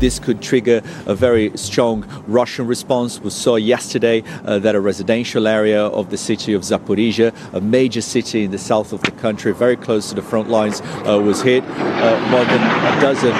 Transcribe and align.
this 0.00 0.18
could 0.18 0.40
trigger 0.42 0.82
a 1.06 1.14
very 1.14 1.50
strong 1.56 2.04
Russian 2.26 2.66
response. 2.66 3.20
We 3.20 3.30
saw 3.30 3.56
yesterday 3.56 4.22
uh, 4.44 4.58
that 4.60 4.74
a 4.74 4.80
residential 4.80 5.46
area 5.46 5.86
of 5.86 6.10
the 6.10 6.16
city 6.16 6.52
of 6.54 6.62
Zaporizhia, 6.62 7.32
a 7.52 7.60
major 7.60 8.00
city 8.00 8.44
in 8.44 8.50
the 8.50 8.58
south 8.58 8.92
of 8.92 9.02
the 9.02 9.10
country, 9.10 9.52
very 9.52 9.76
close 9.76 10.08
to 10.08 10.14
the 10.14 10.22
front 10.22 10.48
lines, 10.48 10.80
uh, 10.80 11.20
was 11.20 11.42
hit. 11.42 11.64
Uh, 11.64 12.20
more 12.30 12.44
than 12.44 12.60
a 12.60 13.00
dozen. 13.00 13.34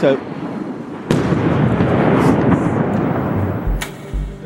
So 0.00 0.16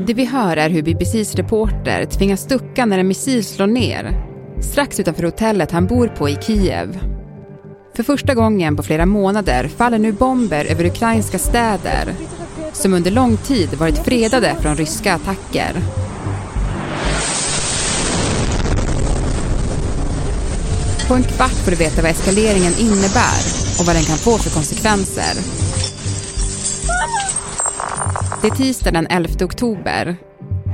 Det 0.06 0.14
vi 0.14 0.24
hör 0.24 0.56
är 0.56 0.70
hur 0.70 0.82
BBCs 0.82 1.34
reporter 1.34 2.04
tvingas 2.04 2.46
ducka 2.46 2.86
när 2.86 2.98
en 2.98 3.08
missil 3.08 3.44
slår 3.44 3.66
ner 3.66 4.28
strax 4.60 5.00
utanför 5.00 5.22
hotellet 5.22 5.70
han 5.70 5.86
bor 5.86 6.08
på 6.08 6.28
i 6.28 6.36
Kiev. 6.40 7.17
För 7.98 8.02
första 8.02 8.34
gången 8.34 8.76
på 8.76 8.82
flera 8.82 9.06
månader 9.06 9.68
faller 9.68 9.98
nu 9.98 10.12
bomber 10.12 10.64
över 10.64 10.84
ukrainska 10.84 11.38
städer 11.38 12.14
som 12.72 12.94
under 12.94 13.10
lång 13.10 13.36
tid 13.36 13.74
varit 13.74 13.98
fredade 13.98 14.56
från 14.60 14.76
ryska 14.76 15.14
attacker. 15.14 15.72
På 21.08 21.14
en 21.14 21.22
kvart 21.22 21.50
får 21.50 21.70
du 21.70 21.76
veta 21.76 22.02
vad 22.02 22.10
eskaleringen 22.10 22.72
innebär 22.78 23.40
och 23.80 23.86
vad 23.86 23.96
den 23.96 24.04
kan 24.04 24.16
få 24.16 24.38
för 24.38 24.50
konsekvenser. 24.50 25.34
Det 28.42 28.46
är 28.46 28.56
tisdag 28.56 28.90
den 28.90 29.06
11 29.06 29.44
oktober. 29.44 30.16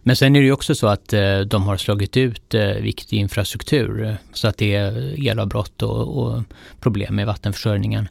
Men 0.03 0.17
sen 0.17 0.37
är 0.37 0.41
det 0.41 0.47
ju 0.47 0.53
också 0.53 0.75
så 0.75 0.87
att 0.87 1.13
eh, 1.13 1.39
de 1.41 1.63
har 1.63 1.77
slagit 1.77 2.17
ut 2.17 2.55
eh, 2.55 2.67
viktig 2.67 3.17
infrastruktur 3.17 4.17
så 4.33 4.49
att 4.49 4.59
det 4.59 4.75
är 4.75 5.21
elavbrott 5.29 5.83
och, 5.83 6.27
och 6.27 6.43
problem 6.81 7.17
med 7.17 7.27
vattenförsörjningen. 7.27 8.09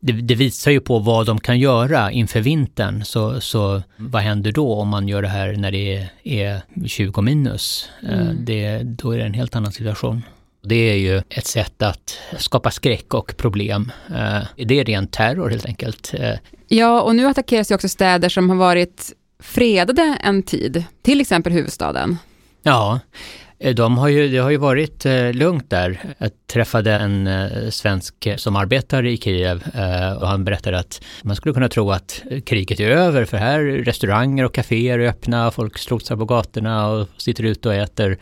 Det, 0.00 0.12
det, 0.12 0.34
visar 0.34 0.70
ju 0.70 0.80
på 0.80 0.98
vad 0.98 1.26
de 1.26 1.40
kan 1.40 1.58
göra 1.58 2.10
inför 2.10 2.40
vintern. 2.40 3.04
Så, 3.04 3.40
så 3.40 3.82
vad 3.96 4.22
händer 4.22 4.52
då 4.52 4.74
om 4.74 4.88
man 4.88 5.08
gör 5.08 5.22
det 5.22 5.28
här 5.28 5.52
när 5.52 5.70
det 5.70 5.96
är, 5.96 6.10
är 6.22 6.62
20 6.86 7.22
minus? 7.22 7.90
Eh, 8.02 8.20
mm. 8.20 8.44
Det, 8.44 8.82
då 8.82 9.12
är 9.12 9.18
det 9.18 9.24
en 9.24 9.34
helt 9.34 9.56
annan 9.56 9.72
situation. 9.72 10.22
Det 10.68 10.90
är 10.90 10.96
ju 10.96 11.22
ett 11.28 11.46
sätt 11.46 11.82
att 11.82 12.18
skapa 12.38 12.70
skräck 12.70 13.14
och 13.14 13.36
problem. 13.36 13.92
Det 14.56 14.80
är 14.80 14.84
ren 14.84 15.06
terror 15.06 15.50
helt 15.50 15.66
enkelt. 15.66 16.14
Ja, 16.68 17.00
och 17.00 17.16
nu 17.16 17.26
attackeras 17.26 17.70
ju 17.70 17.74
också 17.74 17.88
städer 17.88 18.28
som 18.28 18.50
har 18.50 18.56
varit 18.56 19.12
fredade 19.42 20.18
en 20.22 20.42
tid, 20.42 20.84
till 21.02 21.20
exempel 21.20 21.52
huvudstaden. 21.52 22.16
Ja, 22.62 23.00
eh, 23.58 23.74
de 23.74 23.98
har 23.98 24.08
ju, 24.08 24.28
det 24.28 24.38
har 24.38 24.50
ju 24.50 24.56
varit 24.56 25.06
eh, 25.06 25.32
lugnt 25.32 25.70
där. 25.70 26.14
Jag 26.18 26.30
träffade 26.52 26.92
en 26.92 27.26
eh, 27.26 27.70
svensk 27.70 28.28
som 28.36 28.56
arbetar 28.56 29.06
i 29.06 29.16
Kiev 29.16 29.62
och 30.20 30.28
han 30.28 30.44
berättade 30.44 30.78
att 30.78 31.02
man 31.22 31.36
skulle 31.36 31.54
kunna 31.54 31.68
tro 31.68 31.90
att 31.90 32.22
kriget 32.46 32.80
är 32.80 32.90
över 32.90 33.24
för 33.24 33.36
här 33.36 33.60
restauranger 33.60 34.44
och 34.44 34.54
kaféer 34.54 34.98
är 34.98 35.08
öppna, 35.08 35.50
folk 35.50 35.78
strotsar 35.78 36.16
på 36.16 36.24
gatorna 36.24 36.88
och 36.88 37.08
sitter 37.16 37.44
ute 37.44 37.68
och 37.68 37.74
äter 37.74 38.18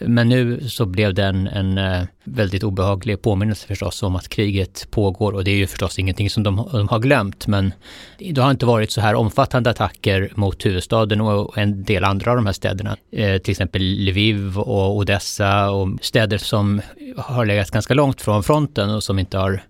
men 0.00 0.28
nu 0.28 0.68
så 0.68 0.86
blev 0.86 1.14
den 1.14 1.46
en, 1.46 1.78
eh, 1.78 2.02
väldigt 2.24 2.62
obehaglig 2.62 3.22
påminnelse 3.22 3.66
förstås 3.66 4.02
om 4.02 4.16
att 4.16 4.28
kriget 4.28 4.90
pågår 4.90 5.32
och 5.32 5.44
det 5.44 5.50
är 5.50 5.56
ju 5.56 5.66
förstås 5.66 5.98
ingenting 5.98 6.30
som 6.30 6.42
de, 6.42 6.68
de, 6.72 6.88
har 6.88 6.98
glömt 6.98 7.46
men 7.46 7.72
det 8.18 8.40
har 8.40 8.50
inte 8.50 8.66
varit 8.66 8.90
så 8.90 9.00
här 9.00 9.14
omfattande 9.14 9.70
attacker 9.70 10.32
mot 10.34 10.66
huvudstaden 10.66 11.20
och 11.20 11.58
en 11.58 11.84
del 11.84 12.04
andra 12.04 12.30
av 12.30 12.36
de 12.36 12.46
här 12.46 12.52
städerna. 12.52 12.96
Eh, 13.12 13.38
till 13.38 13.50
exempel 13.50 13.82
Lviv 13.82 14.58
och 14.58 14.96
Odessa 14.96 15.70
och 15.70 15.88
städer 16.00 16.38
som 16.38 16.80
har 17.16 17.44
legat 17.44 17.70
ganska 17.70 17.94
långt 17.94 18.20
från 18.20 18.42
fronten 18.42 18.90
och 18.90 19.02
som 19.02 19.18
inte 19.18 19.38
har 19.38 19.62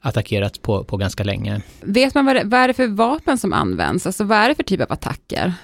attackerats 0.00 0.58
på, 0.58 0.84
på 0.84 0.96
ganska 0.96 1.24
länge. 1.24 1.60
Vet 1.80 2.14
man 2.14 2.26
vad 2.26 2.36
det, 2.36 2.42
vad 2.44 2.60
är 2.60 2.68
det 2.68 2.74
för 2.74 2.86
vapen 2.86 3.38
som 3.38 3.52
används? 3.52 4.06
Alltså 4.06 4.24
vad 4.24 4.38
är 4.38 4.48
det 4.48 4.54
för 4.54 4.62
typ 4.62 4.80
av 4.80 4.92
attacker? 4.92 5.54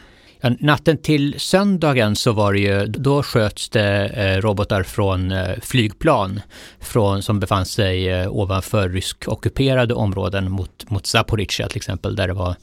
Ja, 0.41 0.51
natten 0.61 0.99
till 0.99 1.35
söndagen 1.39 2.17
så 2.17 2.33
var 2.33 2.53
det 2.53 2.59
ju, 2.59 2.87
då 2.87 3.23
sköts 3.23 3.69
det 3.69 4.07
eh, 4.07 4.41
robotar 4.41 4.83
från 4.83 5.33
eh, 5.33 5.61
flygplan 5.63 6.41
från, 6.81 7.23
som 7.23 7.41
befann 7.41 7.67
sig 7.67 8.09
eh, 8.09 8.37
ovanför 8.37 8.89
rysk 8.89 9.25
ockuperade 9.29 9.95
områden 9.95 10.51
mot, 10.51 10.91
mot 10.91 11.07
Zaporizjzja 11.07 11.69
till 11.69 11.77
exempel, 11.77 12.17
där 12.17 12.29
det 12.29 12.35
var 12.35 12.57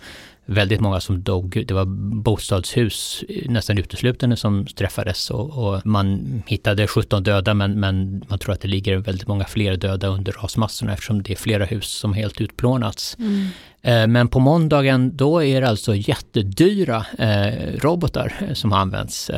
väldigt 0.45 0.79
många 0.79 0.99
som 0.99 1.23
dog. 1.23 1.63
Det 1.67 1.73
var 1.73 1.85
bostadshus 2.21 3.23
eh, 3.29 3.51
nästan 3.51 3.77
uteslutande 3.77 4.35
som 4.35 4.65
träffades 4.65 5.29
och, 5.29 5.67
och, 5.67 5.85
man 5.85 6.43
hittade 6.47 6.87
17 6.87 7.23
döda 7.23 7.53
men, 7.53 7.79
men 7.79 8.25
man 8.27 8.39
tror 8.39 8.53
att 8.53 8.61
det 8.61 8.67
ligger 8.67 8.97
väldigt 8.97 9.27
många 9.27 9.45
fler 9.45 9.77
döda 9.77 10.07
under 10.07 10.31
rasmassorna 10.31 10.93
eftersom 10.93 11.23
det 11.23 11.33
är 11.33 11.37
flera 11.37 11.65
hus 11.65 11.87
som 11.87 12.13
helt 12.13 12.41
utplånats. 12.41 13.15
Mm. 13.19 13.47
Eh, 13.85 14.07
men 14.07 14.27
på 14.27 14.39
måndagen 14.39 15.17
då 15.17 15.43
är 15.43 15.61
det 15.61 15.69
alltså 15.69 15.95
jättedyra 15.95 17.05
eh, 17.19 17.79
robotar 17.81 18.33
eh, 18.39 18.53
som 18.53 18.73
används. 18.73 19.31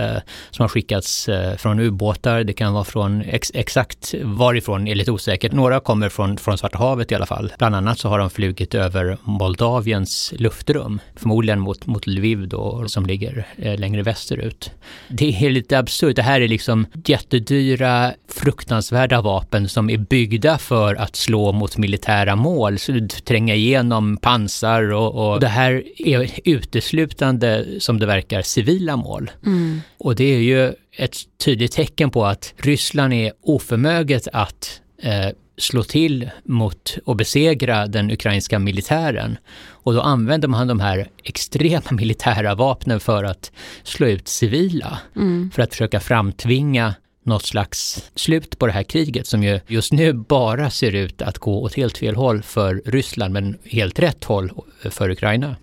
Som 0.51 0.63
har 0.63 0.67
skickats 0.67 1.29
från 1.57 1.79
ubåtar, 1.79 2.43
det 2.43 2.53
kan 2.53 2.73
vara 2.73 2.83
från 2.83 3.21
ex 3.21 3.51
exakt 3.53 4.13
varifrån 4.23 4.87
är 4.87 4.95
lite 4.95 5.11
osäkert. 5.11 5.51
Några 5.51 5.79
kommer 5.79 6.09
från, 6.09 6.37
från 6.37 6.57
Svarta 6.57 6.77
havet 6.77 7.11
i 7.11 7.15
alla 7.15 7.25
fall. 7.25 7.53
Bland 7.57 7.75
annat 7.75 7.99
så 7.99 8.09
har 8.09 8.19
de 8.19 8.29
flugit 8.29 8.75
över 8.75 9.17
Moldaviens 9.23 10.33
luftrum. 10.37 10.99
Förmodligen 11.15 11.59
mot, 11.59 11.85
mot 11.85 12.07
Lviv 12.07 12.47
då, 12.47 12.87
som 12.87 13.05
ligger 13.05 13.47
längre 13.77 14.03
västerut. 14.03 14.71
Det 15.07 15.45
är 15.45 15.49
lite 15.49 15.79
absurt. 15.79 16.15
Det 16.15 16.21
här 16.21 16.41
är 16.41 16.47
liksom 16.47 16.85
jättedyra, 17.05 18.13
fruktansvärda 18.29 19.21
vapen 19.21 19.69
som 19.69 19.89
är 19.89 19.97
byggda 19.97 20.57
för 20.57 20.95
att 20.95 21.15
slå 21.15 21.51
mot 21.51 21.77
militära 21.77 22.35
mål, 22.35 22.79
så 22.79 23.07
tränga 23.25 23.55
igenom 23.55 24.17
pansar 24.38 24.94
och, 24.94 25.31
och 25.34 25.39
det 25.39 25.48
här 25.48 25.84
är 25.98 26.30
uteslutande, 26.44 27.66
som 27.80 28.00
det 28.00 28.06
verkar, 28.06 28.42
civila 28.42 28.95
mål. 28.95 29.31
Mm. 29.45 29.81
Och 29.98 30.16
det 30.16 30.24
är 30.24 30.39
ju 30.39 30.74
ett 30.98 31.18
tydligt 31.45 31.72
tecken 31.72 32.10
på 32.10 32.25
att 32.25 32.54
Ryssland 32.57 33.13
är 33.13 33.31
oförmöget 33.42 34.28
att 34.34 34.81
eh, 35.01 35.30
slå 35.57 35.84
till 35.84 36.30
mot 36.44 36.98
och 37.06 37.16
besegra 37.16 37.88
den 37.88 38.12
ukrainska 38.12 38.60
militären. 38.60 39.38
Och 39.84 39.94
då 39.94 40.01
använder 40.01 40.48
man 40.48 40.68
de 40.68 40.80
här 40.80 41.10
extrema 41.24 41.92
militära 41.92 42.56
vapnen 42.56 43.00
för 43.00 43.24
att 43.24 43.51
slå 43.84 44.07
ut 44.07 44.28
civila. 44.28 44.98
Mm. 45.16 45.51
För 45.51 45.62
att 45.62 45.69
försöka 45.69 46.00
framtvinga 46.00 46.95
något 47.27 47.45
slags 47.45 48.03
slut 48.15 48.59
på 48.59 48.65
det 48.68 48.71
här 48.71 48.83
kriget 48.83 49.27
som 49.27 49.44
ju 49.44 49.59
just 49.68 49.94
nu 49.94 50.13
bara 50.13 50.69
ser 50.69 50.95
ut 50.95 51.21
att 51.21 51.38
gå 51.38 51.62
åt 51.63 51.74
helt 51.74 51.97
fel 51.97 52.15
håll 52.15 52.44
för 52.44 52.81
Ryssland 52.85 53.33
men 53.33 53.57
helt 53.63 54.00
rätt 54.00 54.24
håll 54.24 54.51
för 54.89 55.09
Ukraina. 55.09 55.56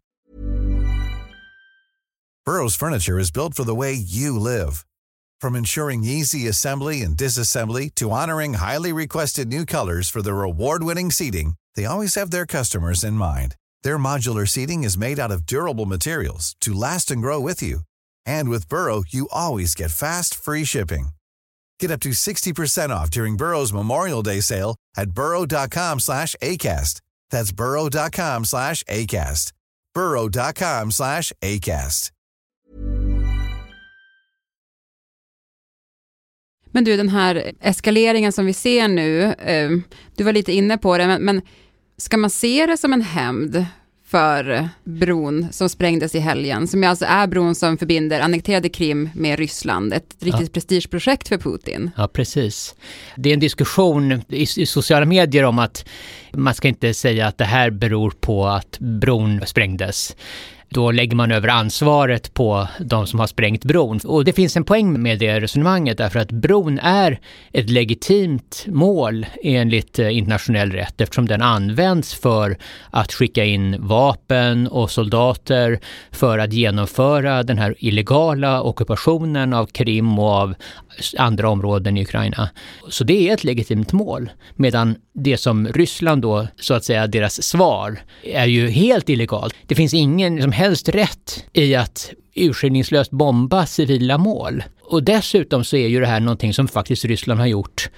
Burrows 2.47 2.77
furniture 2.77 3.21
is 3.21 3.33
built 3.33 3.57
for 3.57 3.65
the 3.65 3.75
way 3.75 3.95
you 3.95 4.39
live. 4.39 4.85
From 5.41 5.57
ensuring 5.57 6.05
easy 6.05 6.47
assembly 6.49 7.03
and 7.03 7.17
disassembly 7.17 7.91
to 7.95 8.11
honoring 8.11 8.55
highly 8.55 8.93
requested 8.93 9.49
new 9.49 9.65
colors 9.67 10.11
for 10.11 10.23
their 10.23 10.43
award-winning 10.43 11.11
seating, 11.11 11.55
they 11.75 11.87
always 11.87 12.15
have 12.17 12.31
their 12.31 12.47
customers 12.47 13.05
in 13.05 13.15
mind. 13.15 13.55
Their 13.83 13.99
modular 13.99 14.47
seating 14.47 14.85
is 14.85 14.99
made 14.99 15.19
out 15.19 15.31
of 15.31 15.47
durable 15.47 15.87
materials 15.87 16.55
to 16.61 16.75
last 16.75 17.11
and 17.11 17.23
grow 17.23 17.41
with 17.41 17.63
you. 17.63 17.81
And 18.27 18.49
with 18.49 18.69
Burrow, 18.69 19.05
you 19.09 19.29
always 19.31 19.75
get 19.75 19.91
fast, 19.91 20.35
free 20.35 20.65
shipping. 20.65 21.09
Get 21.81 21.91
up 21.91 22.01
to 22.01 22.11
60% 22.11 22.91
off 22.91 23.11
during 23.11 23.37
Burrow's 23.37 23.73
Memorial 23.73 24.23
Day 24.23 24.41
sale 24.41 24.77
at 24.97 25.11
burrow.com 25.11 26.01
slash 26.01 26.37
ACAST. 26.41 27.01
That's 27.31 27.53
burrow.com 27.53 28.45
slash 28.45 28.83
ACAST. 28.85 29.53
burrow.com 29.95 30.91
slash 30.91 31.33
ACAST. 31.43 32.11
Men 36.75 36.85
du, 36.85 36.97
den 36.97 37.09
här 37.09 37.53
eskaleringen 37.61 38.33
som 38.33 38.47
vi 38.47 38.53
ser 38.53 38.89
nu, 38.89 39.23
eh, 39.23 39.71
du 40.17 40.25
var 40.25 40.33
lite 40.33 40.53
inne 40.53 40.79
på 40.79 40.99
det, 40.99 41.07
men, 41.07 41.25
men 41.25 41.43
ska 41.97 42.17
man 42.17 42.31
se 42.31 42.67
det 42.67 42.77
som 42.77 42.93
en 42.93 43.03
hämnd 43.03 43.67
för 44.07 44.69
bron 44.85 45.47
som 45.51 45.69
sprängdes 45.69 46.15
i 46.15 46.19
helgen, 46.19 46.69
som 46.69 46.85
alltså 46.85 47.05
är 47.05 47.27
bron 47.27 47.55
som 47.55 47.79
förbinder 47.79 48.21
annekterade 48.21 48.69
Krim 48.69 49.11
med 49.15 49.39
Ryssland, 49.39 49.93
ett 49.93 50.17
riktigt 50.21 50.49
ja. 50.49 50.53
prestigeprojekt 50.53 51.29
för 51.29 51.39
Putin. 51.39 51.91
Ja, 51.97 52.09
precis. 52.09 52.75
Det 53.17 53.29
är 53.29 53.35
en 53.35 53.41
diskussion 53.41 54.13
i, 54.29 54.47
i, 54.57 54.67
sociala 54.67 55.07
medier 55.07 55.45
om 55.45 55.59
att 55.59 55.85
man 56.33 56.55
ska 56.55 56.69
inte 56.69 56.95
säga 56.95 57.27
att 57.27 57.39
det 57.39 57.45
här 57.45 57.71
beror 57.71 58.11
på 58.11 58.47
att 58.47 58.79
bron 58.79 59.43
sprängdes 59.47 60.17
då 60.75 60.91
lägger 60.91 61.17
man 61.17 61.33
över 61.33 61.49
ansvaret 61.49 62.35
på 62.35 62.69
de 62.81 63.07
som 63.07 63.21
har 63.21 63.27
sprängt 63.27 63.65
bron. 63.65 64.01
Och 64.05 64.25
det 64.25 64.33
finns 64.33 64.57
en 64.57 64.65
poäng 64.65 65.03
med 65.03 65.19
det 65.19 65.41
resonemanget 65.41 65.99
därför 65.99 66.19
att 66.19 66.33
bron 66.33 66.79
är 66.79 67.21
ett 67.53 67.71
legitimt 67.71 68.65
mål 68.69 69.27
enligt 69.43 69.99
eh, 69.99 70.17
internationell 70.17 70.73
rätt 70.73 71.01
eftersom 71.01 71.29
den 71.29 71.43
används 71.43 72.15
för 72.15 72.57
att 72.91 73.13
skicka 73.13 73.45
in 73.45 73.77
vapen 73.79 74.69
och 74.69 74.91
soldater 74.91 75.81
för 76.11 76.39
att 76.39 76.53
genomföra 76.53 77.43
den 77.43 77.59
här 77.59 77.75
illegala 77.79 78.63
ockupationen 78.63 79.53
av 79.53 79.67
Krim 79.67 80.19
och 80.19 80.31
av 80.31 80.55
andra 81.19 81.49
områden 81.49 81.97
i 81.97 82.03
Ukraina. 82.03 82.51
Så 82.89 83.05
det 83.05 83.29
är 83.29 83.35
ett 83.35 83.45
legitimt 83.45 83.93
mål. 83.93 84.31
Medan 84.57 84.97
det 85.13 85.37
som 85.37 85.69
Ryssland 85.69 86.23
då, 86.23 86.47
så 86.61 86.75
att 86.75 86.85
säga 86.85 87.07
deras 87.07 87.43
svar, 87.43 87.99
är 88.23 88.47
ju 88.47 88.69
helt 88.69 89.09
illegalt. 89.09 89.55
Det 89.67 89.75
finns 89.75 89.95
ingen 89.95 90.43
som 90.43 90.53
helst 90.53 90.89
rätt 90.89 91.45
i 91.53 91.75
att 91.75 92.13
urskillningslöst 92.35 93.11
bomba 93.11 93.67
civila 93.67 94.19
mål. 94.19 94.63
Och 94.83 95.03
dessutom 95.03 95.65
så 95.65 95.77
är 95.77 95.89
ju 95.89 96.01
det 96.01 96.07
här 96.07 96.21
någonting 96.21 96.55
som 96.55 96.69
faktiskt 96.69 97.05
Ryssland 97.05 97.41
har 97.41 97.47
gjort 97.47 97.91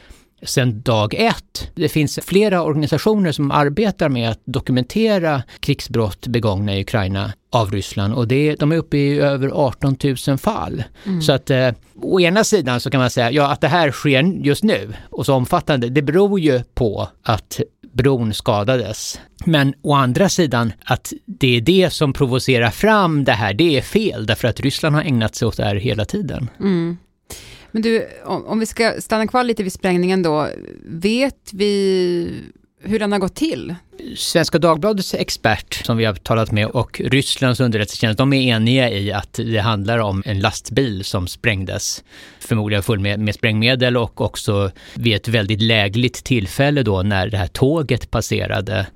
sedan 0.43 0.81
dag 0.81 1.15
ett. 1.15 1.71
Det 1.75 1.89
finns 1.89 2.19
flera 2.23 2.63
organisationer 2.63 3.33
som 3.33 3.51
arbetar 3.51 4.09
med 4.09 4.31
att 4.31 4.41
dokumentera 4.45 5.43
krigsbrott 5.61 6.27
begångna 6.27 6.77
i 6.77 6.81
Ukraina 6.81 7.33
av 7.53 7.71
Ryssland 7.71 8.15
och 8.15 8.29
det, 8.29 8.55
de 8.55 8.73
är 8.73 8.77
uppe 8.77 8.97
i 8.97 9.19
över 9.19 9.49
18 9.49 9.97
000 10.29 10.39
fall. 10.39 10.85
Mm. 11.07 11.23
Så 11.23 11.33
att 11.33 11.51
eh, 11.51 11.71
å 12.03 12.21
ena 12.21 12.45
sidan 12.45 12.81
så 12.81 12.91
kan 12.91 13.01
man 13.01 13.11
säga 13.11 13.31
ja, 13.31 13.53
att 13.53 13.61
det 13.61 13.69
här 13.69 13.91
sker 13.91 14.23
just 14.23 14.63
nu 14.63 14.95
och 15.11 15.27
så 15.27 15.35
omfattande, 15.35 15.89
det 15.89 16.03
beror 16.03 16.41
ju 16.41 16.63
på 16.75 17.09
att 17.23 17.61
bron 17.93 18.35
skadades. 18.35 19.21
Men 19.45 19.75
å 19.83 19.95
andra 19.95 20.29
sidan, 20.29 20.73
att 20.85 21.13
det 21.27 21.57
är 21.57 21.61
det 21.61 21.93
som 21.93 22.13
provocerar 22.13 22.71
fram 22.71 23.25
det 23.25 23.33
här, 23.33 23.55
det 23.55 23.77
är 23.77 23.83
fel 23.83 24.27
därför 24.27 24.49
att 24.49 24.61
Ryssland 24.61 24.95
har 24.95 25.03
ägnat 25.03 25.35
sig 25.35 25.49
åt 25.49 25.57
det 25.57 25.65
här 25.65 25.77
hela 25.77 26.05
tiden. 26.05 26.51
Mm. 26.61 26.97
Men 27.71 27.83
du, 27.83 28.09
om, 28.25 28.47
om 28.47 28.59
vi 28.59 28.67
ska 28.67 29.01
stanna 29.01 29.27
kvar 29.27 29.45
lite 29.45 29.63
vid 29.63 29.73
sprängningen 29.73 30.23
då, 30.23 30.49
vet 30.85 31.53
vi 31.53 32.43
hur 32.87 32.99
den 32.99 33.13
har 33.13 33.19
gått 33.19 33.35
till? 33.35 33.75
Svenska 34.17 34.59
Dagbladets 34.59 35.15
expert 35.15 35.75
som 35.75 35.97
vi 35.97 36.05
har 36.05 36.15
talat 36.15 36.53
med 36.53 36.67
och 36.67 37.01
Rysslands 37.05 37.61
underrättelsetjänst, 37.61 38.19
de 38.19 38.33
är 38.33 38.57
eniga 38.57 38.91
i 38.91 39.13
att 39.13 39.33
det 39.33 39.59
handlar 39.59 39.99
om 39.99 40.23
en 40.27 40.41
lastbil 40.41 41.05
som 41.05 41.27
sprängdes. 41.27 42.05
Förmodligen 42.41 42.83
full 42.83 42.99
med, 42.99 43.21
med 43.21 43.35
sprängmedel 43.35 43.97
och 43.97 44.21
också 44.21 44.71
vid 44.95 45.17
ett 45.17 45.29
väldigt 45.29 45.63
lägligt 45.63 46.25
tillfälle 46.25 46.83
då 46.83 47.03
när 47.03 47.29
det 47.29 47.37
här 47.37 47.47
tåget 47.47 48.11
passerade 48.11 48.87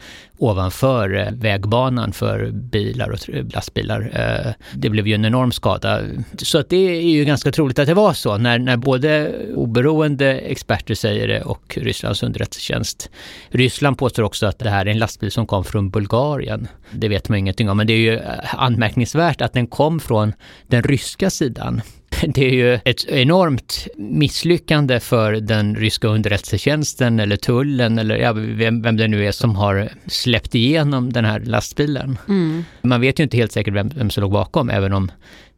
ovanför 0.40 1.16
eh, 1.18 1.32
vägbanan 1.32 2.12
för 2.12 2.50
bilar 2.50 3.10
och 3.10 3.18
lastbilar. 3.54 4.10
Eh, 4.14 4.52
det 4.74 4.90
blev 4.90 5.08
ju 5.08 5.14
en 5.14 5.24
enorm 5.24 5.52
skada. 5.52 6.00
Så 6.38 6.58
att 6.58 6.68
det 6.68 6.76
är 6.76 7.10
ju 7.10 7.24
ganska 7.24 7.52
troligt 7.52 7.78
att 7.78 7.86
det 7.86 7.94
var 7.94 8.12
så 8.12 8.38
när, 8.38 8.58
när 8.58 8.76
både 8.76 9.32
oberoende 9.54 10.38
experter 10.38 10.94
säger 10.94 11.28
det 11.28 11.42
och 11.42 11.78
Rysslands 11.80 12.22
underrättelsetjänst. 12.22 13.10
Ryssland 13.48 13.79
påstår 13.96 14.22
också 14.22 14.46
att 14.46 14.58
det 14.58 14.70
här 14.70 14.86
är 14.86 14.90
en 14.90 14.98
lastbil 14.98 15.30
som 15.30 15.46
kom 15.46 15.64
från 15.64 15.90
Bulgarien. 15.90 16.68
Det 16.90 17.08
vet 17.08 17.28
man 17.28 17.38
ingenting 17.38 17.70
om, 17.70 17.76
men 17.76 17.86
det 17.86 17.92
är 17.92 17.98
ju 17.98 18.14
eh, 18.14 18.54
anmärkningsvärt 18.54 19.40
att 19.40 19.52
den 19.52 19.66
kom 19.66 20.00
från 20.00 20.32
den 20.66 20.82
ryska 20.82 21.30
sidan. 21.30 21.82
det 22.26 22.46
är 22.46 22.54
ju 22.54 22.74
ett 22.84 23.04
enormt 23.08 23.88
misslyckande 23.96 25.00
för 25.00 25.32
den 25.32 25.76
ryska 25.76 26.08
underrättelsetjänsten 26.08 27.20
eller 27.20 27.36
tullen 27.36 27.98
eller 27.98 28.16
ja, 28.16 28.32
vem, 28.32 28.82
vem 28.82 28.96
det 28.96 29.08
nu 29.08 29.26
är 29.26 29.32
som 29.32 29.56
har 29.56 29.88
släppt 30.06 30.54
igenom 30.54 31.12
den 31.12 31.24
här 31.24 31.40
lastbilen. 31.40 32.18
Mm. 32.28 32.64
Man 32.82 33.00
vet 33.00 33.20
ju 33.20 33.24
inte 33.24 33.36
helt 33.36 33.52
säkert 33.52 33.74
vem, 33.74 33.88
vem 33.88 34.10
som 34.10 34.22
låg 34.22 34.32
bakom, 34.32 34.70
även 34.70 34.92
om 34.92 35.10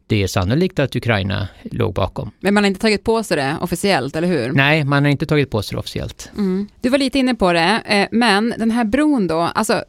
det 0.07 0.23
är 0.23 0.27
sannolikt 0.27 0.79
att 0.79 0.95
Ukraina 0.95 1.47
låg 1.63 1.93
bakom. 1.93 2.31
Men 2.39 2.53
man 2.53 2.63
har 2.63 2.67
inte 2.67 2.79
tagit 2.79 3.03
på 3.03 3.23
sig 3.23 3.37
det 3.37 3.57
officiellt, 3.61 4.15
eller 4.15 4.27
hur? 4.27 4.51
Nej, 4.51 4.83
man 4.83 5.03
har 5.03 5.11
inte 5.11 5.25
tagit 5.25 5.49
på 5.49 5.61
sig 5.61 5.75
det 5.75 5.79
officiellt. 5.79 6.31
Mm. 6.37 6.67
Du 6.81 6.89
var 6.89 6.97
lite 6.97 7.19
inne 7.19 7.35
på 7.35 7.53
det, 7.53 7.81
eh, 7.85 8.07
men 8.11 8.53
den 8.57 8.71
här 8.71 8.83
bron 8.83 9.27
då, 9.27 9.39
alltså 9.39 9.83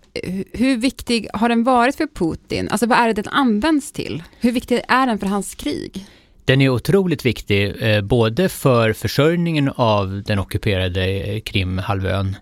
hur 0.53 0.77
viktig 0.77 1.29
har 1.33 1.49
den 1.49 1.65
varit 1.65 1.97
för 1.97 2.07
Putin? 2.07 2.69
Alltså 2.69 2.87
vad 2.87 2.99
är 2.99 3.07
det 3.07 3.13
den 3.13 3.29
används 3.29 3.93
till? 3.93 4.23
Hur 4.41 4.53
viktig 4.53 4.81
är 4.89 5.07
den 5.07 5.19
för 5.19 5.27
hans 5.27 5.55
krig? 5.55 6.07
Den 6.45 6.61
är 6.61 6.69
otroligt 6.69 7.27
viktig, 7.27 7.75
eh, 7.83 8.01
både 8.01 8.49
för 8.49 8.93
försörjningen 8.93 9.71
av 9.77 10.23
den 10.27 10.39
ockuperade 10.39 11.07
eh, 11.07 11.41
Krimhalvön 11.41 12.37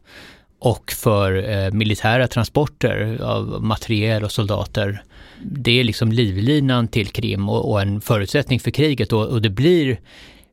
och 0.62 0.92
för 0.92 1.50
eh, 1.50 1.72
militära 1.72 2.28
transporter 2.28 3.18
av 3.22 3.62
materiel 3.62 4.24
och 4.24 4.32
soldater. 4.32 5.02
Det 5.42 5.80
är 5.80 5.84
liksom 5.84 6.12
livlinan 6.12 6.88
till 6.88 7.08
Krim 7.08 7.48
och, 7.48 7.70
och 7.70 7.82
en 7.82 8.00
förutsättning 8.00 8.60
för 8.60 8.70
kriget 8.70 9.12
och, 9.12 9.26
och, 9.26 9.42
det 9.42 9.50
blir 9.50 10.00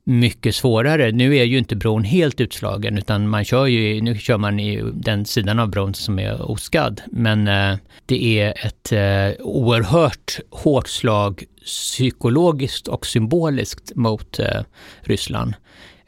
mycket 0.03 0.55
svårare. 0.55 1.11
Nu 1.11 1.37
är 1.37 1.43
ju 1.43 1.57
inte 1.57 1.75
bron 1.75 2.03
helt 2.03 2.41
utslagen 2.41 2.97
utan 2.97 3.29
man 3.29 3.45
kör 3.45 3.65
ju, 3.65 4.01
nu 4.01 4.17
kör 4.17 4.37
man 4.37 4.59
i 4.59 4.81
den 4.93 5.25
sidan 5.25 5.59
av 5.59 5.69
bron 5.69 5.93
som 5.93 6.19
är 6.19 6.51
oskadd. 6.51 7.01
Men 7.11 7.47
eh, 7.47 7.77
det 8.05 8.39
är 8.39 8.53
ett 8.65 8.91
eh, 8.91 9.45
oerhört 9.45 10.39
hårt 10.49 10.87
slag 10.87 11.43
psykologiskt 11.65 12.87
och 12.87 13.05
symboliskt 13.05 13.95
mot 13.95 14.39
eh, 14.39 14.61
Ryssland. 15.01 15.53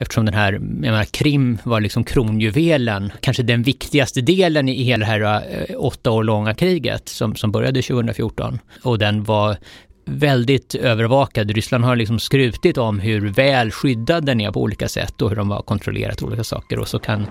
Eftersom 0.01 0.25
den 0.25 0.34
här, 0.34 0.53
jag 0.53 0.62
menar, 0.62 1.03
Krim 1.03 1.58
var 1.63 1.81
liksom 1.81 2.03
kronjuvelen, 2.03 3.12
kanske 3.20 3.43
den 3.43 3.63
viktigaste 3.63 4.22
delen 4.22 4.70
i 4.70 4.84
hela 4.84 5.05
det 5.05 5.12
här 5.12 5.43
eh, 5.51 5.75
åtta 5.77 6.12
år 6.12 6.24
långa 6.24 6.53
kriget 6.53 7.10
som, 7.10 7.36
som 7.36 7.51
började 7.51 7.81
2014. 7.81 8.60
Och 8.84 9.00
den 9.00 9.24
var 9.24 9.58
väldigt 10.05 10.75
övervakad. 10.75 11.51
Ryssland 11.51 11.84
har 11.84 11.96
liksom 11.96 12.20
skrutit 12.20 12.77
om 12.77 13.00
hur 13.00 13.29
väl 13.29 13.72
skyddad 13.72 14.25
den 14.25 14.41
är 14.41 14.51
på 14.51 14.62
olika 14.62 14.88
sätt 14.88 15.22
och 15.22 15.29
hur 15.29 15.36
de 15.36 15.51
har 15.51 15.62
kontrollerat 15.62 16.24
olika 16.24 16.43
saker 16.43 16.79
och 16.79 16.88
så 16.88 17.00
kan, 17.00 17.27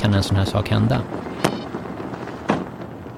kan 0.00 0.14
en 0.14 0.22
sån 0.22 0.36
här 0.36 0.44
sak 0.44 0.68
hända. 0.68 1.02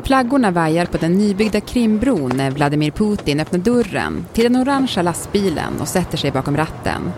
Flaggorna 0.02 0.50
vajar 0.50 0.86
på 0.86 0.96
den 0.96 1.12
nybyggda 1.12 1.60
Krimbron 1.60 2.32
när 2.36 2.50
Vladimir 2.50 2.90
Putin 2.90 3.40
öppnar 3.40 3.58
dörren 3.58 4.26
till 4.32 4.44
den 4.44 4.56
orangea 4.56 5.02
lastbilen 5.02 5.80
och 5.80 5.88
sätter 5.88 6.18
sig 6.18 6.30
bakom 6.30 6.56
ratten. 6.56 7.12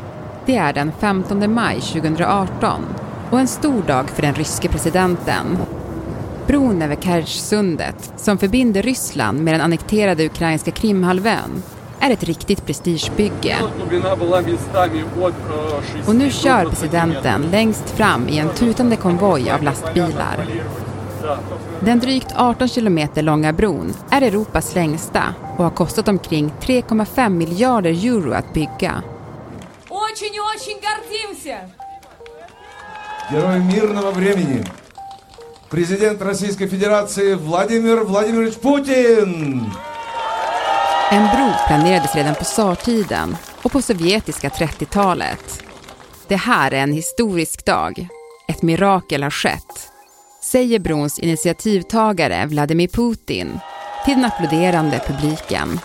Det 0.48 0.56
är 0.56 0.72
den 0.72 0.92
15 1.00 1.54
maj 1.54 1.80
2018 1.80 2.84
och 3.30 3.40
en 3.40 3.48
stor 3.48 3.82
dag 3.82 4.10
för 4.10 4.22
den 4.22 4.34
ryske 4.34 4.68
presidenten. 4.68 5.58
Bron 6.46 6.82
över 6.82 6.96
Kerchsundet, 6.96 8.12
som 8.16 8.38
förbinder 8.38 8.82
Ryssland 8.82 9.40
med 9.40 9.54
den 9.54 9.60
annekterade 9.60 10.26
ukrainska 10.26 10.70
Krimhalvön, 10.70 11.62
är 12.00 12.10
ett 12.10 12.22
riktigt 12.22 12.66
prestigebygge. 12.66 13.56
Och 16.06 16.14
nu 16.14 16.30
kör 16.30 16.64
presidenten 16.64 17.42
längst 17.50 17.90
fram 17.90 18.28
i 18.28 18.38
en 18.38 18.48
tutande 18.48 18.96
konvoj 18.96 19.50
av 19.50 19.62
lastbilar. 19.62 20.46
Den 21.80 21.98
drygt 21.98 22.34
18 22.36 22.68
kilometer 22.68 23.22
långa 23.22 23.52
bron 23.52 23.94
är 24.10 24.22
Europas 24.22 24.74
längsta 24.74 25.22
och 25.56 25.64
har 25.64 25.70
kostat 25.70 26.08
omkring 26.08 26.52
3,5 26.60 27.28
miljarder 27.28 27.90
euro 27.90 28.32
att 28.32 28.52
bygga 28.54 29.02
Герой 33.31 33.59
мирного 33.59 34.11
времени, 34.11 34.63
президент 35.69 36.21
Российской 36.21 36.67
Федерации 36.67 37.33
Владимир 37.35 38.03
Владимирович 38.03 38.55
Путин! 38.55 39.71
En 41.11 41.27
bro 41.35 41.53
planerades 41.67 42.15
redan 42.15 42.35
på 42.35 42.43
tsartiden 42.43 43.37
och 43.61 43.71
på 43.71 43.81
sovjetiska 43.81 44.49
30-talet. 44.49 45.63
Det 46.27 46.35
här 46.35 46.71
är 46.71 46.83
en 46.83 46.93
historisk 46.93 47.65
dag. 47.65 48.07
Ett 48.47 48.61
mirakel 48.61 49.23
har 49.23 49.29
skett. 49.29 49.91
Säger 50.43 50.79
brons 50.79 51.19
initiativtagare 51.19 52.45
Vladimir 52.45 52.87
Putin 52.87 53.59
till 54.05 54.15
den 54.15 54.25
applåderande 54.25 55.01
publiken. 55.07 55.79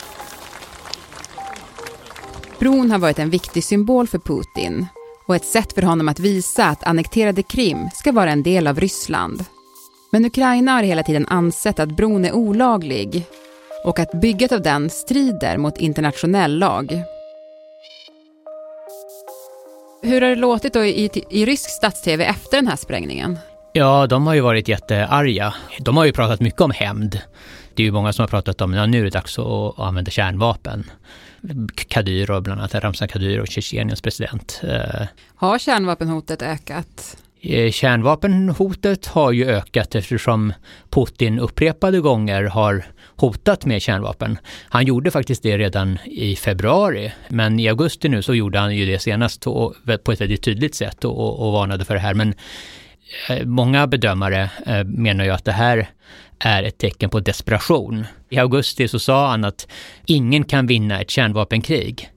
Bron 2.63 2.91
har 2.91 2.99
varit 2.99 3.19
en 3.19 3.29
viktig 3.29 3.63
symbol 3.63 4.07
för 4.07 4.19
Putin 4.19 4.85
och 5.27 5.35
ett 5.35 5.45
sätt 5.45 5.73
för 5.73 5.81
honom 5.81 6.09
att 6.09 6.19
visa 6.19 6.65
att 6.65 6.83
annekterade 6.83 7.43
Krim 7.43 7.89
ska 7.93 8.11
vara 8.11 8.31
en 8.31 8.43
del 8.43 8.67
av 8.67 8.79
Ryssland. 8.79 9.45
Men 10.11 10.25
Ukraina 10.25 10.71
har 10.71 10.83
hela 10.83 11.03
tiden 11.03 11.27
ansett 11.27 11.79
att 11.79 11.97
bron 11.97 12.25
är 12.25 12.31
olaglig 12.31 13.25
och 13.85 13.99
att 13.99 14.11
bygget 14.11 14.51
av 14.51 14.61
den 14.61 14.89
strider 14.89 15.57
mot 15.57 15.77
internationell 15.77 16.59
lag. 16.59 17.03
Hur 20.03 20.21
har 20.21 20.29
det 20.29 20.35
låtit 20.35 20.73
då 20.73 20.85
i, 20.85 21.09
i 21.29 21.45
rysk 21.45 21.69
stats-tv 21.69 22.25
efter 22.25 22.57
den 22.57 22.67
här 22.67 22.75
sprängningen? 22.75 23.39
Ja, 23.73 24.07
de 24.07 24.27
har 24.27 24.33
ju 24.33 24.41
varit 24.41 24.67
jättearga. 24.67 25.53
De 25.79 25.97
har 25.97 26.05
ju 26.05 26.13
pratat 26.13 26.41
mycket 26.41 26.61
om 26.61 26.71
hämnd. 26.71 27.19
Det 27.75 27.83
är 27.83 27.85
ju 27.85 27.91
många 27.91 28.13
som 28.13 28.23
har 28.23 28.27
pratat 28.27 28.61
om 28.61 28.71
att 28.71 28.77
ja, 28.77 28.85
nu 28.85 28.99
är 28.99 29.03
det 29.03 29.09
dags 29.09 29.39
att 29.39 29.79
använda 29.79 30.11
kärnvapen. 30.11 30.83
Kadyrov, 31.75 32.43
bland 32.43 32.59
annat 32.59 32.75
Ramzan 32.75 33.07
Kadyrov, 33.07 33.45
Tjetjeniens 33.45 34.01
president. 34.01 34.61
Eh, 34.63 35.07
har 35.35 35.59
kärnvapenhotet 35.59 36.41
ökat? 36.41 37.17
Eh, 37.41 37.71
kärnvapenhotet 37.71 39.05
har 39.05 39.31
ju 39.31 39.45
ökat 39.45 39.95
eftersom 39.95 40.53
Putin 40.89 41.39
upprepade 41.39 41.99
gånger 41.99 42.43
har 42.43 42.85
hotat 43.15 43.65
med 43.65 43.81
kärnvapen. 43.81 44.37
Han 44.69 44.85
gjorde 44.85 45.11
faktiskt 45.11 45.43
det 45.43 45.57
redan 45.57 45.99
i 46.05 46.35
februari, 46.35 47.13
men 47.27 47.59
i 47.59 47.69
augusti 47.69 48.09
nu 48.09 48.21
så 48.21 48.33
gjorde 48.33 48.59
han 48.59 48.75
ju 48.75 48.85
det 48.85 48.99
senast 48.99 49.43
på 49.43 49.75
ett 50.13 50.21
väldigt 50.21 50.43
tydligt 50.43 50.75
sätt 50.75 51.05
och, 51.05 51.45
och 51.45 51.53
varnade 51.53 51.85
för 51.85 51.93
det 51.93 51.99
här. 51.99 52.13
Men 52.13 52.33
eh, 53.29 53.45
många 53.45 53.87
bedömare 53.87 54.49
menar 54.85 55.25
ju 55.25 55.31
att 55.31 55.45
det 55.45 55.51
här 55.51 55.89
är 56.43 56.63
ett 56.63 56.77
tecken 56.77 57.09
på 57.09 57.19
desperation. 57.19 58.05
I 58.29 58.37
augusti 58.37 58.87
så 58.87 58.99
sa 58.99 59.29
han 59.29 59.43
att 59.43 59.67
ingen 60.05 60.43
kan 60.43 60.67
vinna 60.67 61.01
ett 61.01 61.09
kärnvapenkrig. 61.09 62.09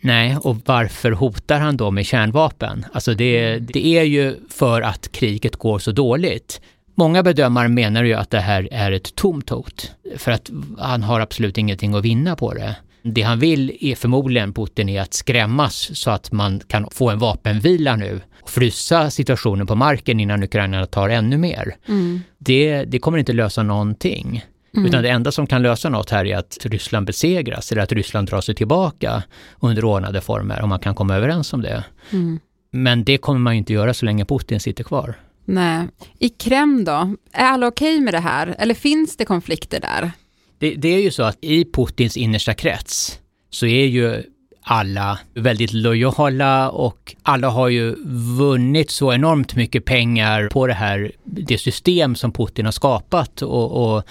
Nej, 0.00 0.36
och 0.36 0.56
varför 0.64 1.12
hotar 1.12 1.60
han 1.60 1.76
då 1.76 1.90
med 1.90 2.06
kärnvapen? 2.06 2.86
Alltså 2.92 3.14
det, 3.14 3.58
det 3.58 3.86
är 3.86 4.02
ju 4.02 4.36
för 4.50 4.82
att 4.82 5.12
kriget 5.12 5.56
går 5.56 5.78
så 5.78 5.92
dåligt. 5.92 6.60
Många 6.94 7.22
bedömare 7.22 7.68
menar 7.68 8.04
ju 8.04 8.14
att 8.14 8.30
det 8.30 8.40
här 8.40 8.68
är 8.72 8.92
ett 8.92 9.14
tomt 9.14 9.50
hot, 9.50 9.92
för 10.16 10.32
att 10.32 10.50
han 10.78 11.02
har 11.02 11.20
absolut 11.20 11.58
ingenting 11.58 11.94
att 11.94 12.04
vinna 12.04 12.36
på 12.36 12.54
det. 12.54 12.76
Det 13.02 13.22
han 13.22 13.38
vill 13.38 13.78
är 13.80 13.94
förmodligen 13.94 14.52
Putin 14.52 14.88
är 14.88 15.00
att 15.00 15.14
skrämmas 15.14 15.90
så 15.94 16.10
att 16.10 16.32
man 16.32 16.60
kan 16.60 16.88
få 16.90 17.10
en 17.10 17.18
vapenvila 17.18 17.96
nu 17.96 18.20
och 18.42 18.50
frysa 18.50 19.10
situationen 19.10 19.66
på 19.66 19.74
marken 19.74 20.20
innan 20.20 20.42
Ukraina 20.42 20.86
tar 20.86 21.08
ännu 21.08 21.38
mer. 21.38 21.76
Mm. 21.88 22.20
Det, 22.38 22.84
det 22.84 22.98
kommer 22.98 23.18
inte 23.18 23.32
lösa 23.32 23.62
någonting. 23.62 24.44
Mm. 24.74 24.86
Utan 24.86 25.02
det 25.02 25.08
enda 25.08 25.32
som 25.32 25.46
kan 25.46 25.62
lösa 25.62 25.88
något 25.88 26.10
här 26.10 26.24
är 26.24 26.36
att 26.36 26.58
Ryssland 26.64 27.06
besegras 27.06 27.72
eller 27.72 27.82
att 27.82 27.92
Ryssland 27.92 28.28
drar 28.28 28.40
sig 28.40 28.54
tillbaka 28.54 29.22
under 29.60 29.84
ordnade 29.84 30.20
former 30.20 30.62
om 30.62 30.68
man 30.68 30.78
kan 30.78 30.94
komma 30.94 31.16
överens 31.16 31.52
om 31.52 31.62
det. 31.62 31.84
Mm. 32.10 32.40
Men 32.70 33.04
det 33.04 33.18
kommer 33.18 33.40
man 33.40 33.54
ju 33.54 33.58
inte 33.58 33.72
göra 33.72 33.94
så 33.94 34.04
länge 34.04 34.24
Putin 34.24 34.60
sitter 34.60 34.84
kvar. 34.84 35.14
Nej. 35.44 35.88
I 36.18 36.28
Kreml 36.28 36.84
då? 36.84 37.14
Är 37.32 37.44
alla 37.44 37.66
okej 37.66 37.94
okay 37.94 38.04
med 38.04 38.14
det 38.14 38.20
här? 38.20 38.54
Eller 38.58 38.74
finns 38.74 39.16
det 39.16 39.24
konflikter 39.24 39.80
där? 39.80 40.10
Det, 40.58 40.74
det, 40.74 40.88
är 40.88 41.00
ju 41.02 41.10
så 41.10 41.22
att 41.22 41.38
i 41.40 41.64
Putins 41.64 42.16
innersta 42.16 42.54
krets 42.54 43.18
så 43.50 43.66
är 43.66 43.86
ju 43.86 44.22
alla 44.62 45.18
väldigt 45.34 45.72
lojala 45.72 46.70
och 46.70 47.16
alla 47.22 47.48
har 47.48 47.68
ju 47.68 47.94
vunnit 48.38 48.90
så 48.90 49.12
enormt 49.12 49.56
mycket 49.56 49.84
pengar 49.84 50.48
på 50.48 50.66
det 50.66 50.74
här, 50.74 51.12
det 51.24 51.58
system 51.58 52.14
som 52.14 52.32
Putin 52.32 52.64
har 52.64 52.72
skapat 52.72 53.42
och, 53.42 53.96
och 53.96 54.04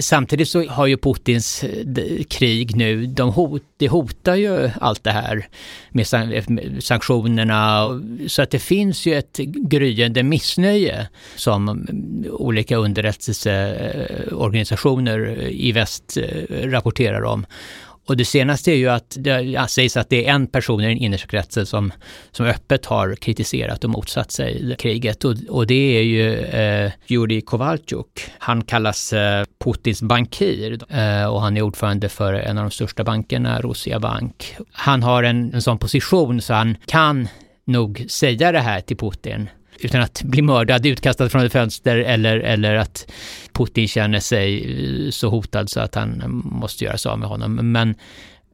Samtidigt 0.00 0.48
så 0.48 0.64
har 0.64 0.86
ju 0.86 0.96
Putins 0.96 1.64
eh, 1.64 2.22
krig 2.28 2.76
nu, 2.76 3.06
de 3.06 3.32
hot, 3.32 3.62
det 3.76 3.88
hotar 3.88 4.34
ju 4.34 4.70
allt 4.80 5.04
det 5.04 5.10
här 5.10 5.48
med 5.90 6.14
eh, 6.14 6.44
sanktionerna. 6.80 7.88
Så 8.26 8.42
att 8.42 8.50
det 8.50 8.58
finns 8.58 9.06
ju 9.06 9.14
ett 9.14 9.36
gryende 9.44 10.22
missnöje 10.22 11.08
som 11.36 11.68
mm, 11.68 12.26
olika 12.30 12.76
underrättelseorganisationer 12.76 15.48
i 15.50 15.72
väst 15.72 16.16
eh, 16.16 16.44
rapporterar 16.68 17.22
om. 17.22 17.46
Och 18.06 18.16
det 18.16 18.24
senaste 18.24 18.70
är 18.70 18.76
ju 18.76 18.88
att 18.88 19.16
det 19.18 19.66
sägs 19.68 19.96
att 19.96 20.10
det 20.10 20.26
är 20.26 20.34
en 20.34 20.46
person 20.46 20.80
i 20.80 20.86
den 20.86 20.96
innersta 20.96 21.28
kretsen 21.28 21.66
som, 21.66 21.92
som 22.30 22.46
öppet 22.46 22.86
har 22.86 23.14
kritiserat 23.14 23.84
och 23.84 23.90
motsatt 23.90 24.30
sig 24.30 24.76
kriget. 24.78 25.24
Och, 25.24 25.34
och 25.48 25.66
det 25.66 25.98
är 25.98 26.02
ju 26.02 26.38
eh, 26.38 26.92
Jurij 27.06 27.40
Kovalchuk. 27.40 28.30
Han 28.38 28.64
kallas 28.64 29.12
eh, 29.12 29.44
Putins 29.64 30.02
bankir 30.02 30.78
eh, 30.88 31.26
och 31.26 31.40
han 31.42 31.56
är 31.56 31.62
ordförande 31.62 32.08
för 32.08 32.34
en 32.34 32.58
av 32.58 32.64
de 32.64 32.70
största 32.70 33.04
bankerna, 33.04 33.60
Rosia 33.60 34.00
Bank. 34.00 34.56
Han 34.72 35.02
har 35.02 35.22
en, 35.22 35.54
en 35.54 35.62
sån 35.62 35.78
position 35.78 36.40
så 36.40 36.54
han 36.54 36.76
kan 36.86 37.28
nog 37.64 38.06
säga 38.08 38.52
det 38.52 38.60
här 38.60 38.80
till 38.80 38.96
Putin 38.96 39.48
utan 39.80 40.00
att 40.00 40.22
bli 40.22 40.42
mördad, 40.42 40.86
utkastad 40.86 41.28
från 41.28 41.44
ett 41.44 41.52
fönster 41.52 41.96
eller, 41.96 42.38
eller 42.38 42.74
att 42.74 43.12
Putin 43.52 43.88
känner 43.88 44.20
sig 44.20 44.64
eh, 45.06 45.10
så 45.10 45.28
hotad 45.28 45.70
så 45.70 45.80
att 45.80 45.94
han 45.94 46.42
måste 46.44 46.84
göra 46.84 46.98
sig 46.98 47.10
av 47.10 47.18
med 47.18 47.28
honom. 47.28 47.72
Men 47.72 47.94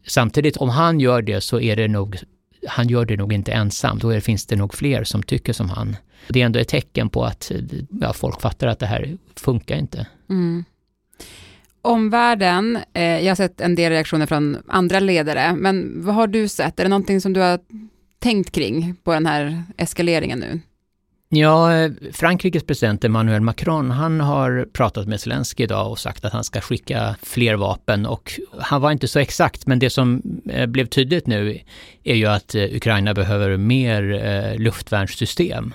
samtidigt, 0.06 0.56
om 0.56 0.68
han 0.68 1.00
gör 1.00 1.22
det 1.22 1.40
så 1.40 1.60
är 1.60 1.76
det 1.76 1.88
nog, 1.88 2.18
han 2.66 2.88
gör 2.88 3.04
det 3.04 3.16
nog 3.16 3.32
inte 3.32 3.52
ensam. 3.52 3.98
Då 3.98 4.10
är, 4.10 4.20
finns 4.20 4.46
det 4.46 4.56
nog 4.56 4.74
fler 4.74 5.04
som 5.04 5.22
tycker 5.22 5.52
som 5.52 5.70
han. 5.70 5.96
Det 6.28 6.42
är 6.42 6.46
ändå 6.46 6.58
ett 6.58 6.68
tecken 6.68 7.08
på 7.08 7.24
att 7.24 7.50
eh, 7.50 7.58
ja, 8.00 8.12
folk 8.12 8.40
fattar 8.40 8.66
att 8.66 8.78
det 8.78 8.86
här 8.86 9.16
funkar 9.36 9.76
inte. 9.76 10.06
Mm. 10.30 10.64
Omvärlden, 11.82 12.78
eh, 12.92 13.02
jag 13.02 13.30
har 13.30 13.34
sett 13.34 13.60
en 13.60 13.74
del 13.74 13.92
reaktioner 13.92 14.26
från 14.26 14.56
andra 14.68 15.00
ledare, 15.00 15.54
men 15.56 16.04
vad 16.04 16.14
har 16.14 16.26
du 16.26 16.48
sett? 16.48 16.80
Är 16.80 16.84
det 16.84 16.88
någonting 16.88 17.20
som 17.20 17.32
du 17.32 17.40
har 17.40 17.58
tänkt 18.18 18.50
kring 18.50 18.94
på 19.04 19.12
den 19.12 19.26
här 19.26 19.62
eskaleringen 19.76 20.38
nu? 20.38 20.60
Ja, 21.30 21.88
Frankrikes 22.12 22.64
president 22.64 23.04
Emmanuel 23.04 23.40
Macron, 23.40 23.90
han 23.90 24.20
har 24.20 24.68
pratat 24.72 25.08
med 25.08 25.20
Zelensky 25.20 25.62
idag 25.62 25.90
och 25.90 25.98
sagt 25.98 26.24
att 26.24 26.32
han 26.32 26.44
ska 26.44 26.60
skicka 26.60 27.16
fler 27.22 27.54
vapen 27.54 28.06
och 28.06 28.40
han 28.58 28.80
var 28.80 28.92
inte 28.92 29.08
så 29.08 29.18
exakt, 29.18 29.66
men 29.66 29.78
det 29.78 29.90
som 29.90 30.22
eh, 30.50 30.66
blev 30.66 30.86
tydligt 30.86 31.26
nu 31.26 31.60
är 32.04 32.14
ju 32.14 32.26
att 32.26 32.54
eh, 32.54 32.62
Ukraina 32.62 33.14
behöver 33.14 33.56
mer 33.56 34.24
eh, 34.24 34.58
luftvärnssystem. 34.58 35.74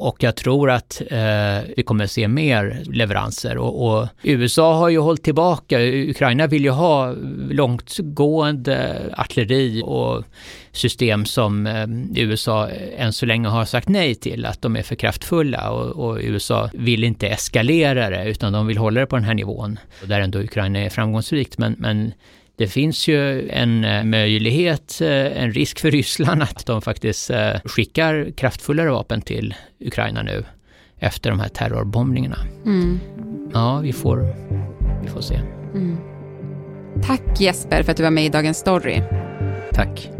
Och 0.00 0.22
jag 0.22 0.36
tror 0.36 0.70
att 0.70 1.02
eh, 1.10 1.58
vi 1.76 1.82
kommer 1.82 2.04
att 2.04 2.10
se 2.10 2.28
mer 2.28 2.82
leveranser. 2.84 3.56
Och, 3.58 3.86
och, 3.86 4.08
USA 4.22 4.74
har 4.74 4.88
ju 4.88 4.98
hållit 4.98 5.22
tillbaka. 5.22 5.80
Ukraina 5.82 6.46
vill 6.46 6.64
ju 6.64 6.70
ha 6.70 7.14
långtgående 7.50 9.00
artilleri 9.16 9.82
och 9.84 10.24
system 10.72 11.24
som 11.24 11.66
eh, 11.66 11.86
USA 12.16 12.68
än 12.96 13.12
så 13.12 13.26
länge 13.26 13.48
har 13.48 13.64
sagt 13.64 13.88
nej 13.88 14.14
till, 14.14 14.46
att 14.46 14.62
de 14.62 14.76
är 14.76 14.82
för 14.82 14.94
kraftfulla 14.94 15.70
och, 15.70 16.08
och, 16.08 16.18
USA 16.22 16.70
vill 16.74 17.04
inte 17.04 17.28
eskalera 17.28 18.10
det 18.10 18.24
utan 18.24 18.52
de 18.52 18.66
vill 18.66 18.78
hålla 18.78 19.00
det 19.00 19.06
på 19.06 19.16
den 19.16 19.24
här 19.24 19.34
nivån. 19.34 19.78
Och 20.02 20.08
där 20.08 20.20
ändå 20.20 20.38
Ukraina 20.38 20.78
är 20.78 20.90
framgångsrikt. 20.90 21.58
Men, 21.58 21.76
men 21.78 22.12
det 22.60 22.68
finns 22.68 23.08
ju 23.08 23.48
en 23.48 23.84
eh, 23.84 24.04
möjlighet, 24.04 25.00
eh, 25.00 25.42
en 25.42 25.52
risk 25.52 25.78
för 25.80 25.90
Ryssland 25.90 26.42
att 26.42 26.66
de 26.66 26.82
faktiskt 26.82 27.30
eh, 27.30 27.52
skickar 27.64 28.30
kraftfullare 28.36 28.90
vapen 28.90 29.22
till 29.22 29.54
Ukraina 29.78 30.22
nu 30.22 30.44
efter 30.98 31.30
de 31.30 31.40
här 31.40 31.48
terrorbombningarna. 31.48 32.36
Mm. 32.64 33.00
Ja, 33.52 33.78
vi 33.78 33.92
får, 33.92 34.34
vi 35.02 35.08
får 35.08 35.20
se. 35.20 35.40
Mm. 35.74 35.96
Tack 37.06 37.40
Jesper 37.40 37.82
för 37.82 37.90
att 37.90 37.96
du 37.96 38.02
var 38.02 38.10
med 38.10 38.24
i 38.24 38.28
Dagens 38.28 38.58
Story. 38.58 39.02
Tack. 39.72 40.19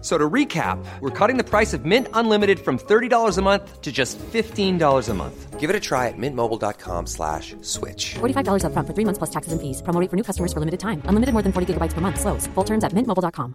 So 0.00 0.16
to 0.16 0.30
recap, 0.30 0.78
we're 1.00 1.10
cutting 1.10 1.38
the 1.38 1.44
price 1.44 1.74
of 1.74 1.84
Mint 1.84 2.06
Unlimited 2.14 2.60
from 2.60 2.78
$30 2.78 3.36
a 3.36 3.42
month 3.42 3.82
to 3.82 3.90
just 3.90 4.16
$15 4.32 5.08
a 5.08 5.14
month. 5.14 5.58
Give 5.58 5.70
it 5.70 5.74
a 5.74 5.80
try 5.80 6.06
at 6.06 6.16
mintmobile.com 6.16 7.06
slash 7.06 7.56
switch. 7.62 8.14
$45 8.20 8.64
up 8.64 8.72
front 8.72 8.86
for 8.86 8.94
three 8.94 9.04
months 9.04 9.18
plus 9.18 9.30
taxes 9.30 9.52
and 9.52 9.60
fees. 9.60 9.82
Promo 9.82 10.08
for 10.08 10.16
new 10.16 10.22
customers 10.22 10.52
for 10.52 10.60
limited 10.60 10.78
time. 10.78 11.02
Unlimited 11.06 11.32
more 11.32 11.42
than 11.42 11.52
40 11.52 11.74
gigabytes 11.74 11.94
per 11.94 12.00
month. 12.00 12.20
Slows. 12.20 12.46
Full 12.54 12.64
terms 12.64 12.84
at 12.84 12.92
mintmobile.com. 12.92 13.54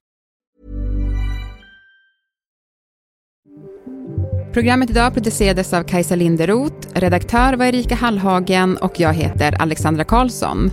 Programmet 4.53 4.89
idag 4.89 5.13
producerades 5.13 5.73
av 5.73 5.83
Kajsa 5.83 6.15
Linderoth, 6.15 6.87
redaktör 6.93 7.53
var 7.53 7.65
Erika 7.65 7.95
Hallhagen 7.95 8.77
och 8.77 8.99
jag 8.99 9.13
heter 9.13 9.61
Alexandra 9.61 10.03
Karlsson. 10.03 10.71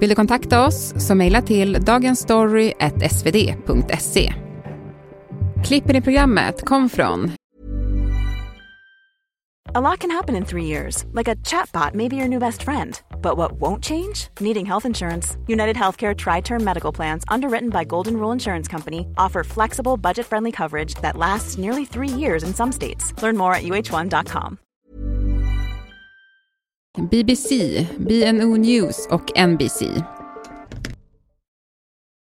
Vill 0.00 0.08
du 0.08 0.14
kontakta 0.14 0.66
oss 0.66 0.94
så 0.98 1.14
mejla 1.14 1.42
till 1.42 1.72
dagensstory.svd.se. 1.72 4.43
Klippen 5.64 5.96
i 5.96 6.00
programmet 6.00 6.64
kom 6.64 6.88
från 6.88 7.30
A 9.74 9.80
lot 9.80 10.00
can 10.00 10.10
happen 10.10 10.36
in 10.36 10.44
three 10.44 10.64
years, 10.64 11.04
like 11.12 11.30
a 11.30 11.36
chatbot 11.36 11.94
may 11.94 12.08
be 12.08 12.16
your 12.16 12.28
new 12.28 12.38
best 12.38 12.62
friend. 12.62 13.02
But 13.22 13.36
what 13.36 13.52
won't 13.52 13.84
change? 13.84 14.28
Needing 14.40 14.66
health 14.66 14.86
insurance. 14.86 15.38
United 15.48 15.76
Healthcare 15.76 16.14
Tri 16.14 16.42
Term 16.42 16.64
Medical 16.64 16.92
Plans, 16.92 17.24
underwritten 17.28 17.70
by 17.70 17.84
Golden 17.84 18.16
Rule 18.16 18.32
Insurance 18.32 18.68
Company, 18.70 19.06
offer 19.16 19.44
flexible, 19.44 19.96
budget 19.96 20.26
friendly 20.26 20.52
coverage 20.52 20.94
that 21.02 21.16
lasts 21.16 21.58
nearly 21.58 21.84
three 21.86 22.18
years 22.20 22.44
in 22.44 22.54
some 22.54 22.72
states. 22.72 23.22
Learn 23.22 23.36
more 23.36 23.54
at 23.54 23.62
uh1.com. 23.64 24.58
BBC, 26.98 27.84
BNO 27.98 28.56
News 28.58 29.06
och 29.10 29.30
NBC. 29.36 30.04